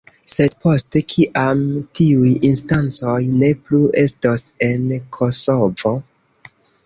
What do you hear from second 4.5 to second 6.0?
en Kosovo?